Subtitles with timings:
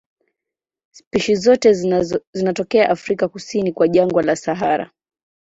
[0.93, 1.73] Spishi zote
[2.33, 4.91] zinatokea Afrika kusini kwa jangwa la Sahara.